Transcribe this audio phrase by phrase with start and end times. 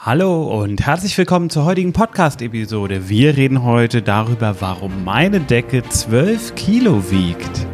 [0.00, 3.08] Hallo und herzlich willkommen zur heutigen Podcast-Episode.
[3.08, 7.66] Wir reden heute darüber, warum meine Decke 12 Kilo wiegt.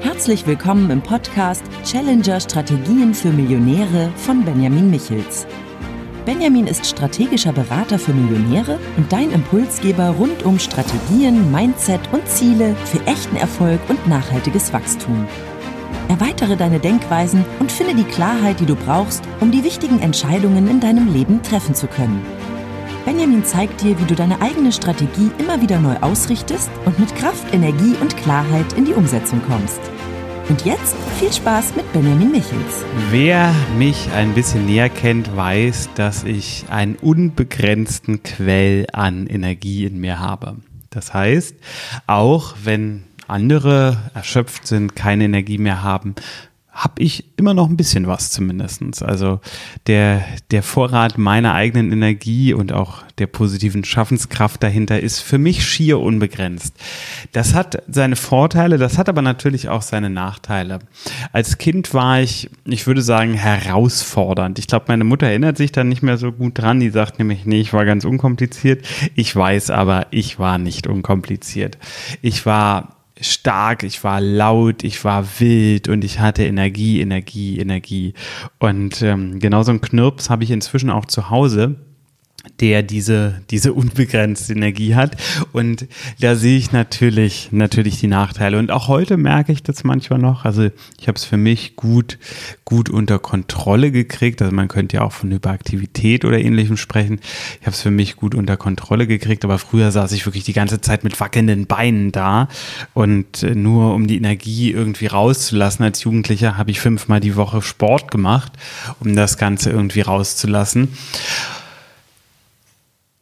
[0.00, 5.46] Herzlich willkommen im Podcast Challenger Strategien für Millionäre von Benjamin Michels.
[6.24, 12.74] Benjamin ist strategischer Berater für Millionäre und dein Impulsgeber rund um Strategien, Mindset und Ziele
[12.86, 15.28] für echten Erfolg und nachhaltiges Wachstum.
[16.08, 20.80] Erweitere deine Denkweisen und finde die Klarheit, die du brauchst, um die wichtigen Entscheidungen in
[20.80, 22.24] deinem Leben treffen zu können.
[23.04, 27.52] Benjamin zeigt dir, wie du deine eigene Strategie immer wieder neu ausrichtest und mit Kraft,
[27.52, 29.80] Energie und Klarheit in die Umsetzung kommst.
[30.48, 32.84] Und jetzt viel Spaß mit Benjamin Michels.
[33.10, 40.00] Wer mich ein bisschen näher kennt, weiß, dass ich einen unbegrenzten Quell an Energie in
[40.00, 40.56] mir habe.
[40.90, 41.54] Das heißt,
[42.08, 46.14] auch wenn andere erschöpft sind, keine Energie mehr haben,
[46.72, 49.02] habe ich immer noch ein bisschen was zumindestens.
[49.02, 49.40] Also
[49.86, 55.66] der, der Vorrat meiner eigenen Energie und auch der positiven Schaffenskraft dahinter ist für mich
[55.66, 56.74] schier unbegrenzt.
[57.32, 60.78] Das hat seine Vorteile, das hat aber natürlich auch seine Nachteile.
[61.32, 64.58] Als Kind war ich, ich würde sagen, herausfordernd.
[64.58, 66.80] Ich glaube, meine Mutter erinnert sich da nicht mehr so gut dran.
[66.80, 68.86] Die sagt nämlich, nee, ich war ganz unkompliziert.
[69.16, 71.76] Ich weiß aber, ich war nicht unkompliziert.
[72.22, 78.14] Ich war stark, ich war laut, ich war wild und ich hatte Energie, Energie, Energie.
[78.58, 81.76] Und ähm, genau so einen Knirps habe ich inzwischen auch zu Hause
[82.60, 85.16] der diese, diese unbegrenzte Energie hat.
[85.52, 85.86] Und
[86.20, 88.58] da sehe ich natürlich, natürlich die Nachteile.
[88.58, 90.44] Und auch heute merke ich das manchmal noch.
[90.44, 92.18] Also ich habe es für mich gut,
[92.64, 94.42] gut unter Kontrolle gekriegt.
[94.42, 97.20] Also man könnte ja auch von Hyperaktivität oder ähnlichem sprechen.
[97.60, 99.44] Ich habe es für mich gut unter Kontrolle gekriegt.
[99.44, 102.48] Aber früher saß ich wirklich die ganze Zeit mit wackelnden Beinen da.
[102.94, 108.10] Und nur um die Energie irgendwie rauszulassen als Jugendlicher habe ich fünfmal die Woche Sport
[108.10, 108.52] gemacht,
[109.00, 110.88] um das Ganze irgendwie rauszulassen.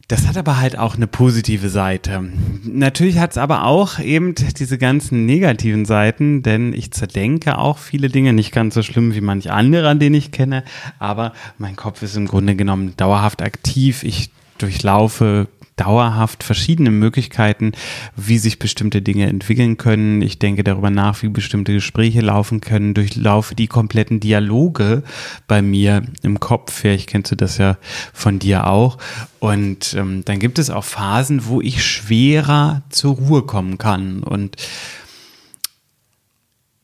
[0.09, 2.25] Das hat aber halt auch eine positive Seite.
[2.65, 8.09] Natürlich hat es aber auch eben diese ganzen negativen Seiten, denn ich zerdenke auch viele
[8.09, 10.65] Dinge, nicht ganz so schlimm wie manch andere, an denen ich kenne,
[10.99, 14.03] aber mein Kopf ist im Grunde genommen dauerhaft aktiv.
[14.03, 15.47] Ich durchlaufe
[15.79, 17.73] dauerhaft verschiedene Möglichkeiten,
[18.17, 20.21] wie sich bestimmte Dinge entwickeln können.
[20.23, 25.03] Ich denke darüber nach, wie bestimmte Gespräche laufen können, durchlaufe die kompletten Dialoge
[25.47, 26.73] bei mir im Kopf.
[26.73, 27.79] Vielleicht kennst du das ja
[28.13, 28.99] von dir auch.
[29.39, 34.23] Und ähm, dann gibt es auch Phasen, wo ich schwerer zur Ruhe kommen kann.
[34.23, 34.57] Und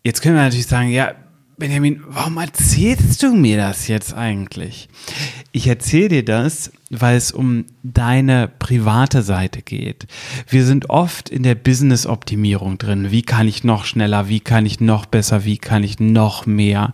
[0.04, 1.14] jetzt können wir natürlich sagen, ja,
[1.56, 4.88] Benjamin, warum erzählst du mir das jetzt eigentlich?
[5.52, 10.08] Ich erzähle dir das, weil es um deine private Seite geht.
[10.48, 13.12] Wir sind oft in der Business-Optimierung drin.
[13.12, 14.28] Wie kann ich noch schneller?
[14.28, 15.44] Wie kann ich noch besser?
[15.44, 16.92] Wie kann ich noch mehr?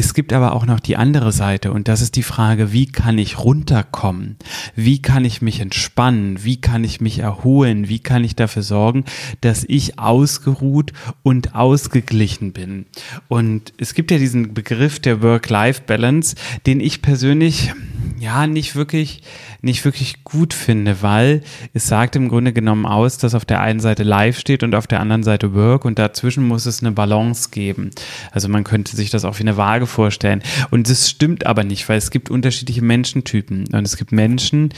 [0.00, 3.18] Es gibt aber auch noch die andere Seite und das ist die Frage, wie kann
[3.18, 4.36] ich runterkommen?
[4.76, 6.44] Wie kann ich mich entspannen?
[6.44, 7.88] Wie kann ich mich erholen?
[7.88, 9.04] Wie kann ich dafür sorgen,
[9.40, 10.92] dass ich ausgeruht
[11.24, 12.86] und ausgeglichen bin?
[13.26, 17.72] Und es gibt ja diesen Begriff der Work-Life-Balance, den ich persönlich
[18.20, 19.22] ja nicht wirklich
[19.60, 21.42] nicht wirklich gut finde, weil
[21.74, 24.86] es sagt im Grunde genommen aus, dass auf der einen Seite Live steht und auf
[24.86, 27.90] der anderen Seite Work und dazwischen muss es eine Balance geben.
[28.30, 30.42] Also man könnte sich das auch wie eine Waage vorstellen.
[30.70, 34.70] Und das stimmt aber nicht, weil es gibt unterschiedliche Menschentypen und es gibt Menschen,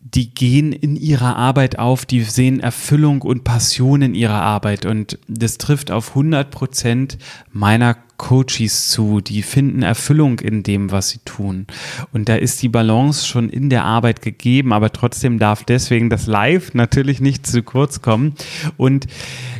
[0.00, 5.18] die gehen in ihrer Arbeit auf, die sehen Erfüllung und Passion in ihrer Arbeit und
[5.28, 7.18] das trifft auf 100 Prozent
[7.52, 11.66] meiner Coaches zu, die finden Erfüllung in dem, was sie tun.
[12.12, 16.26] Und da ist die Balance schon in der Arbeit gegeben, aber trotzdem darf deswegen das
[16.26, 18.34] Live natürlich nicht zu kurz kommen.
[18.76, 19.06] Und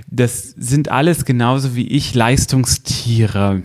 [0.08, 3.62] das sind alles genauso wie ich Leistungstiere.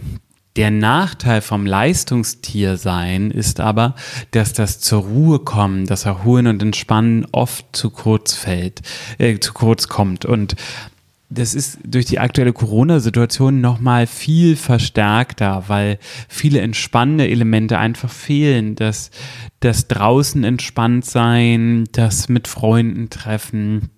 [0.55, 3.95] Der Nachteil vom Leistungstiersein ist aber,
[4.31, 8.81] dass das zur Ruhe kommen, das Erholen und Entspannen oft zu kurz fällt,
[9.17, 10.25] äh, zu kurz kommt.
[10.25, 10.55] Und
[11.31, 15.97] das ist durch die aktuelle Corona-Situation nochmal viel verstärkter, weil
[16.29, 18.75] viele entspannende Elemente einfach fehlen.
[18.75, 19.09] Das,
[19.59, 23.89] das draußen entspannt sein, das mit Freunden treffen,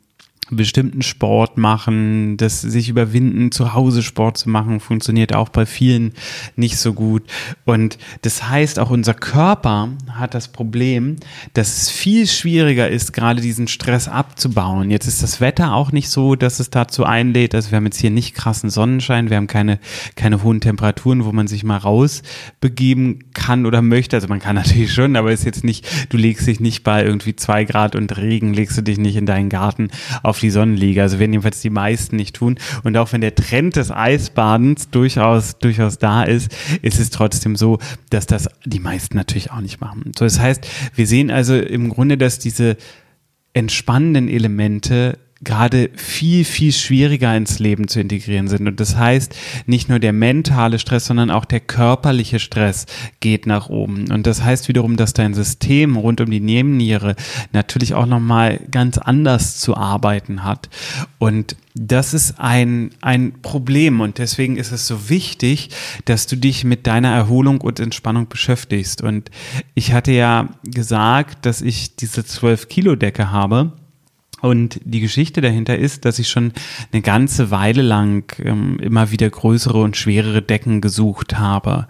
[0.52, 6.14] bestimmten Sport machen, das sich überwinden, zu Hause Sport zu machen, funktioniert auch bei vielen
[6.56, 7.24] nicht so gut.
[7.66, 11.16] Und das heißt, auch unser Körper hat das Problem,
[11.54, 14.92] dass es viel schwieriger ist, gerade diesen Stress abzubauen.
[14.92, 17.56] Jetzt ist das Wetter auch nicht so, dass es dazu einlädt.
[17.56, 19.80] Also wir haben jetzt hier nicht krassen Sonnenschein, wir haben keine,
[20.16, 24.16] keine hohen Temperaturen, wo man sich mal rausbegeben kann oder möchte.
[24.16, 27.36] Also man kann natürlich schon, aber ist jetzt nicht, du legst dich nicht bei irgendwie
[27.36, 29.90] zwei Grad und Regen, legst du dich nicht in deinen Garten
[30.22, 31.02] auf auf die Sonnenliege.
[31.02, 32.60] Also werden jedenfalls die meisten nicht tun.
[32.84, 37.80] Und auch wenn der Trend des Eisbadens durchaus, durchaus da ist, ist es trotzdem so,
[38.10, 40.12] dass das die meisten natürlich auch nicht machen.
[40.18, 42.76] So, das heißt, wir sehen also im Grunde, dass diese
[43.54, 48.68] entspannenden Elemente gerade viel, viel schwieriger ins Leben zu integrieren sind.
[48.68, 49.34] Und das heißt,
[49.66, 52.86] nicht nur der mentale Stress, sondern auch der körperliche Stress
[53.22, 54.12] geht nach oben.
[54.12, 57.16] Und das heißt wiederum, dass dein System rund um die Nebenniere
[57.54, 60.70] natürlich auch nochmal ganz anders zu arbeiten hat.
[61.20, 65.70] Und das ist ein, ein Problem und deswegen ist es so wichtig,
[66.06, 69.02] dass du dich mit deiner Erholung und Entspannung beschäftigst.
[69.02, 69.30] Und
[69.74, 73.74] ich hatte ja gesagt, dass ich diese 12 Kilo Decke habe
[74.42, 76.54] und die Geschichte dahinter ist, dass ich schon
[76.92, 81.88] eine ganze Weile lang ähm, immer wieder größere und schwerere Decken gesucht habe.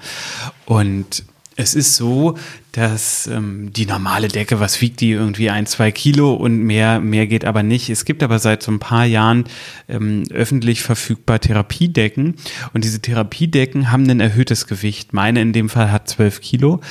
[0.65, 1.25] Und
[1.57, 2.38] es ist so,
[2.74, 7.27] dass ähm, die normale Decke, was wiegt die irgendwie ein, zwei Kilo und mehr, mehr
[7.27, 7.89] geht aber nicht.
[7.89, 9.45] Es gibt aber seit so ein paar Jahren
[9.88, 12.36] ähm, öffentlich verfügbar Therapiedecken
[12.74, 15.13] und diese Therapiedecken haben ein erhöhtes Gewicht.
[15.13, 16.81] Meine in dem Fall hat zwölf Kilo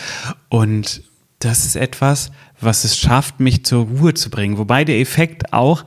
[0.48, 1.02] und
[1.40, 2.30] das ist etwas,
[2.64, 4.58] was es schafft, mich zur Ruhe zu bringen.
[4.58, 5.84] Wobei der Effekt auch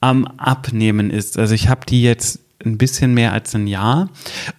[0.00, 1.38] am Abnehmen ist.
[1.38, 4.08] Also ich habe die jetzt ein bisschen mehr als ein Jahr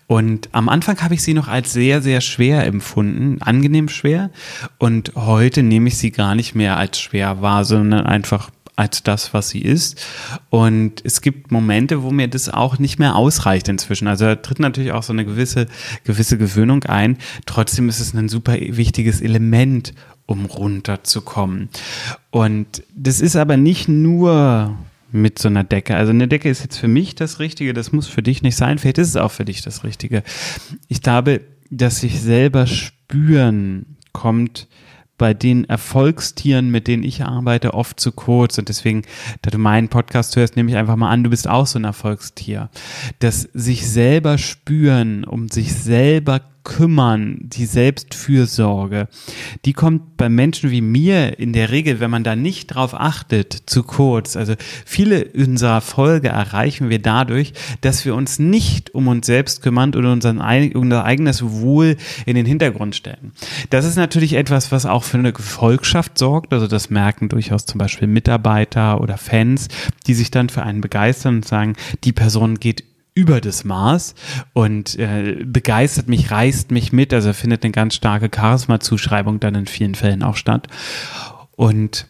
[0.07, 4.29] und am Anfang habe ich sie noch als sehr, sehr schwer empfunden, angenehm schwer
[4.77, 9.33] und heute nehme ich sie gar nicht mehr als schwer wahr, sondern einfach als das,
[9.33, 10.01] was sie ist.
[10.49, 14.07] Und es gibt Momente, wo mir das auch nicht mehr ausreicht inzwischen.
[14.07, 15.67] Also da tritt natürlich auch so eine gewisse,
[16.05, 17.17] gewisse Gewöhnung ein.
[17.45, 19.93] Trotzdem ist es ein super wichtiges Element,
[20.29, 21.69] um runterzukommen.
[22.29, 24.77] Und das ist aber nicht nur
[25.11, 25.95] mit so einer Decke.
[25.95, 28.77] Also eine Decke ist jetzt für mich das Richtige, das muss für dich nicht sein.
[28.77, 30.21] Vielleicht ist es auch für dich das Richtige.
[30.87, 31.41] Ich glaube,
[31.71, 34.67] dass sich selber spüren kommt
[35.17, 38.59] bei den Erfolgstieren, mit denen ich arbeite, oft zu kurz.
[38.59, 39.01] Und deswegen,
[39.41, 41.85] da du meinen Podcast hörst, nehme ich einfach mal an, du bist auch so ein
[41.85, 42.69] Erfolgstier.
[43.17, 49.07] Das sich selber spüren, um sich selber kümmern, die Selbstfürsorge,
[49.65, 53.63] die kommt bei Menschen wie mir in der Regel, wenn man da nicht drauf achtet,
[53.65, 54.35] zu kurz.
[54.37, 54.53] Also
[54.85, 60.11] viele unserer Folge erreichen wir dadurch, dass wir uns nicht um uns selbst kümmern oder
[60.11, 63.31] unser eigenes Wohl in den Hintergrund stellen.
[63.71, 66.53] Das ist natürlich etwas, was auch für eine Gefolgschaft sorgt.
[66.53, 69.69] Also das merken durchaus zum Beispiel Mitarbeiter oder Fans,
[70.05, 72.83] die sich dann für einen begeistern und sagen, die Person geht
[73.19, 74.15] über das Maß
[74.53, 77.13] und äh, begeistert mich, reißt mich mit.
[77.13, 80.67] Also findet eine ganz starke Charisma-Zuschreibung dann in vielen Fällen auch statt.
[81.51, 82.07] Und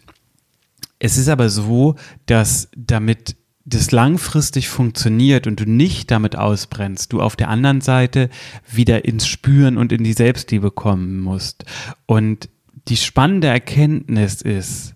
[1.00, 1.96] es ist aber so,
[2.28, 3.36] dass damit
[3.66, 8.30] das langfristig funktioniert und du nicht damit ausbrennst, du auf der anderen Seite
[8.72, 11.66] wieder ins Spüren und in die Selbstliebe kommen musst.
[12.06, 12.50] Und
[12.88, 14.96] die spannende Erkenntnis ist,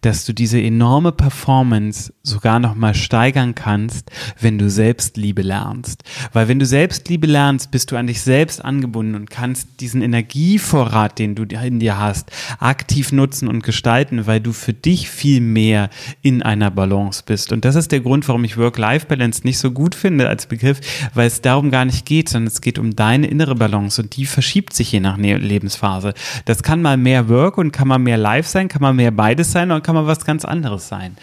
[0.00, 6.04] dass du diese enorme Performance sogar noch mal steigern kannst, wenn du Selbstliebe lernst.
[6.32, 11.18] Weil wenn du Selbstliebe lernst, bist du an dich selbst angebunden und kannst diesen Energievorrat,
[11.18, 15.90] den du in dir hast, aktiv nutzen und gestalten, weil du für dich viel mehr
[16.22, 17.52] in einer Balance bist.
[17.52, 20.80] Und das ist der Grund, warum ich Work-Life-Balance nicht so gut finde als Begriff,
[21.14, 24.26] weil es darum gar nicht geht, sondern es geht um deine innere Balance und die
[24.26, 26.14] verschiebt sich je nach ne-, Lebensphase.
[26.44, 29.52] Das kann mal mehr Work und kann mal mehr Life sein, kann mal mehr beides
[29.52, 31.16] sein und kann mal was ganz anderes sein.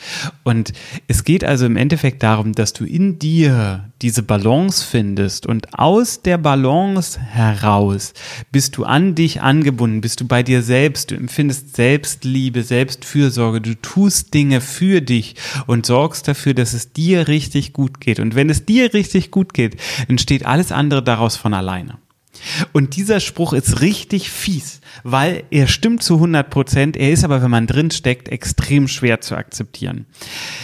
[0.43, 0.73] Und
[1.07, 6.21] es geht also im Endeffekt darum, dass du in dir diese Balance findest und aus
[6.21, 8.13] der Balance heraus
[8.51, 13.75] bist du an dich angebunden, bist du bei dir selbst, du empfindest Selbstliebe, Selbstfürsorge, du
[13.75, 15.35] tust Dinge für dich
[15.67, 18.19] und sorgst dafür, dass es dir richtig gut geht.
[18.19, 19.77] Und wenn es dir richtig gut geht,
[20.07, 21.97] entsteht alles andere daraus von alleine.
[22.73, 27.41] Und dieser Spruch ist richtig fies, weil er stimmt zu 100 Prozent, er ist aber,
[27.41, 30.05] wenn man drin steckt, extrem schwer zu akzeptieren.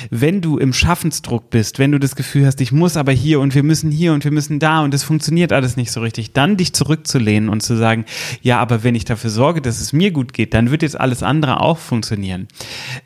[0.10, 3.56] Wenn du im Schaffensdruck bist, wenn du das Gefühl hast, ich muss aber hier und
[3.56, 6.58] wir müssen hier und wir müssen da und es funktioniert alles nicht so richtig, dann
[6.58, 8.06] dich zurückzulehnen und zu sagen,
[8.42, 11.24] ja, aber wenn ich dafür sorge, dass es mir gut geht, dann wird jetzt alles
[11.24, 12.48] andere auch funktionieren.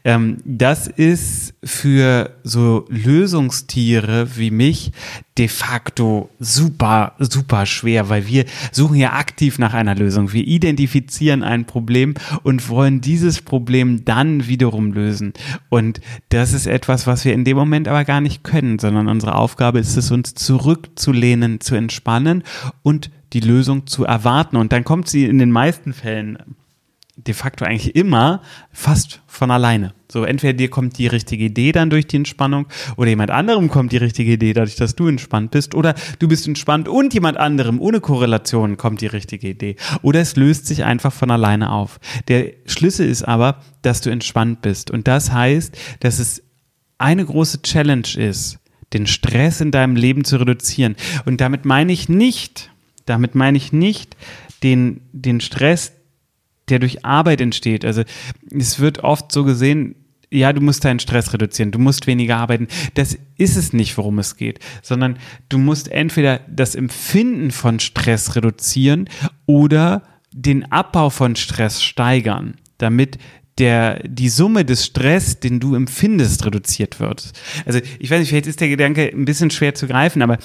[0.03, 4.91] Ähm, das ist für so Lösungstiere wie mich
[5.38, 10.33] de facto super, super schwer, weil wir suchen ja aktiv nach einer Lösung.
[10.33, 15.33] Wir identifizieren ein Problem und wollen dieses Problem dann wiederum lösen.
[15.69, 19.35] Und das ist etwas, was wir in dem Moment aber gar nicht können, sondern unsere
[19.35, 22.43] Aufgabe ist es, uns zurückzulehnen, zu entspannen
[22.83, 24.57] und die Lösung zu erwarten.
[24.57, 26.37] Und dann kommt sie in den meisten Fällen
[27.27, 29.93] de facto eigentlich immer fast von alleine.
[30.11, 33.91] So, entweder dir kommt die richtige Idee dann durch die Entspannung oder jemand anderem kommt
[33.91, 37.79] die richtige Idee dadurch, dass du entspannt bist oder du bist entspannt und jemand anderem
[37.79, 41.99] ohne Korrelation kommt die richtige Idee oder es löst sich einfach von alleine auf.
[42.27, 46.41] Der Schlüssel ist aber, dass du entspannt bist und das heißt, dass es
[46.97, 48.59] eine große Challenge ist,
[48.93, 50.95] den Stress in deinem Leben zu reduzieren.
[51.25, 52.71] Und damit meine ich nicht,
[53.05, 54.15] damit meine ich nicht
[54.63, 55.93] den, den Stress,
[56.69, 57.85] der durch Arbeit entsteht.
[57.85, 58.03] Also
[58.51, 59.95] es wird oft so gesehen,
[60.31, 62.67] ja, du musst deinen Stress reduzieren, du musst weniger arbeiten.
[62.93, 65.17] Das ist es nicht, worum es geht, sondern
[65.49, 69.09] du musst entweder das Empfinden von Stress reduzieren
[69.45, 73.17] oder den Abbau von Stress steigern, damit
[73.57, 77.31] der, die Summe des Stress, den du empfindest, reduziert wird.
[77.65, 80.38] Also ich weiß nicht, vielleicht ist der Gedanke ein bisschen schwer zu greifen, aber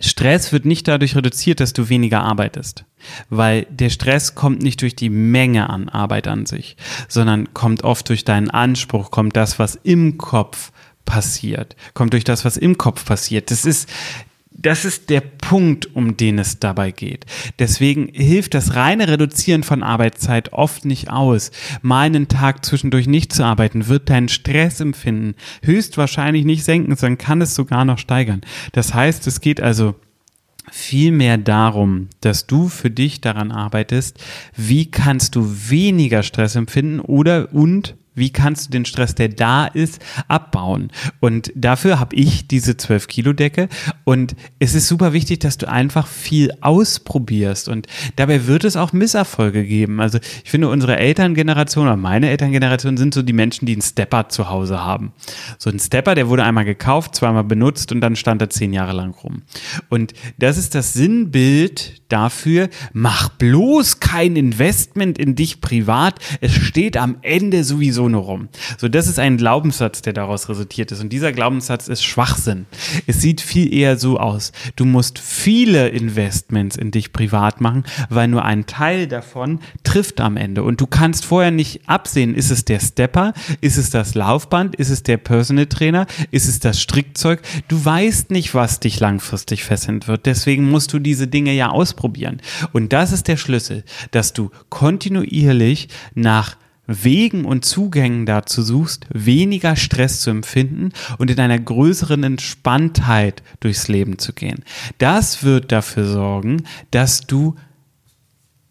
[0.00, 2.84] Stress wird nicht dadurch reduziert, dass du weniger arbeitest,
[3.30, 6.76] weil der Stress kommt nicht durch die Menge an Arbeit an sich,
[7.08, 10.72] sondern kommt oft durch deinen Anspruch, kommt das, was im Kopf
[11.04, 13.50] passiert, kommt durch das, was im Kopf passiert.
[13.50, 13.88] Das ist
[14.56, 17.26] das ist der Punkt, um den es dabei geht.
[17.58, 21.50] Deswegen hilft das reine Reduzieren von Arbeitszeit oft nicht aus.
[21.82, 27.42] Mal einen Tag zwischendurch nicht zu arbeiten, wird dein Stressempfinden höchstwahrscheinlich nicht senken, sondern kann
[27.42, 28.42] es sogar noch steigern.
[28.72, 29.96] Das heißt, es geht also
[30.70, 34.18] vielmehr darum, dass du für dich daran arbeitest,
[34.56, 39.66] wie kannst du weniger Stress empfinden oder und wie kannst du den Stress, der da
[39.66, 40.90] ist, abbauen?
[41.20, 43.68] Und dafür habe ich diese 12-Kilo-Decke.
[44.04, 47.68] Und es ist super wichtig, dass du einfach viel ausprobierst.
[47.68, 50.00] Und dabei wird es auch Misserfolge geben.
[50.00, 54.28] Also ich finde, unsere Elterngeneration oder meine Elterngeneration sind so die Menschen, die einen Stepper
[54.28, 55.12] zu Hause haben.
[55.58, 58.92] So ein Stepper, der wurde einmal gekauft, zweimal benutzt und dann stand er zehn Jahre
[58.92, 59.42] lang rum.
[59.88, 66.18] Und das ist das Sinnbild dafür, mach bloß kein Investment in dich privat.
[66.40, 68.48] Es steht am Ende sowieso nur rum.
[68.78, 71.00] So, das ist ein Glaubenssatz, der daraus resultiert ist.
[71.00, 72.66] Und dieser Glaubenssatz ist Schwachsinn.
[73.06, 74.52] Es sieht viel eher so aus.
[74.76, 80.36] Du musst viele Investments in dich privat machen, weil nur ein Teil davon trifft am
[80.36, 80.62] Ende.
[80.62, 84.90] Und du kannst vorher nicht absehen, ist es der Stepper, ist es das Laufband, ist
[84.90, 87.40] es der Personal Trainer, ist es das Strickzeug.
[87.68, 90.26] Du weißt nicht, was dich langfristig fesseln wird.
[90.26, 92.40] Deswegen musst du diese Dinge ja ausprobieren.
[92.72, 99.76] Und das ist der Schlüssel, dass du kontinuierlich nach Wegen und Zugängen dazu suchst, weniger
[99.76, 104.64] Stress zu empfinden und in einer größeren Entspanntheit durchs Leben zu gehen.
[104.98, 107.56] Das wird dafür sorgen, dass du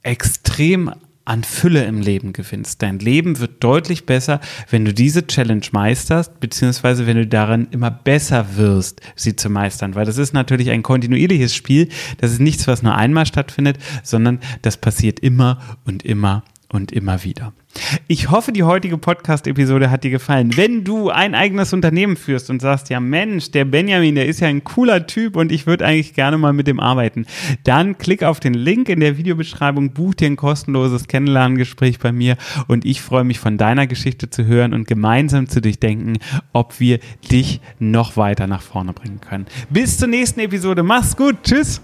[0.03, 0.91] extrem
[1.25, 2.81] an Fülle im Leben gewinnst.
[2.81, 7.91] Dein Leben wird deutlich besser, wenn du diese Challenge meisterst, beziehungsweise wenn du darin immer
[7.91, 9.95] besser wirst, sie zu meistern.
[9.95, 11.87] Weil das ist natürlich ein kontinuierliches Spiel.
[12.17, 16.43] Das ist nichts, was nur einmal stattfindet, sondern das passiert immer und immer
[16.73, 17.53] und immer wieder.
[18.07, 20.55] Ich hoffe, die heutige Podcast-Episode hat dir gefallen.
[20.57, 24.47] Wenn du ein eigenes Unternehmen führst und sagst, ja Mensch, der Benjamin, der ist ja
[24.47, 27.25] ein cooler Typ und ich würde eigentlich gerne mal mit dem arbeiten,
[27.63, 32.37] dann klick auf den Link in der Videobeschreibung, buch dir ein kostenloses Kennenlerngespräch bei mir
[32.67, 36.17] und ich freue mich von deiner Geschichte zu hören und gemeinsam zu durchdenken,
[36.53, 36.99] ob wir
[37.31, 39.45] dich noch weiter nach vorne bringen können.
[39.69, 40.83] Bis zur nächsten Episode.
[40.83, 41.37] Mach's gut.
[41.43, 41.81] Tschüss.